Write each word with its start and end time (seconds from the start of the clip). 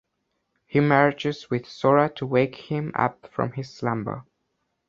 He 0.65 0.79
merges 0.79 1.51
with 1.51 1.67
Sora 1.67 2.09
to 2.15 2.25
wake 2.25 2.55
him 2.55 2.91
up 2.95 3.27
from 3.31 3.51
his 3.51 3.69
slumber. 3.71 4.25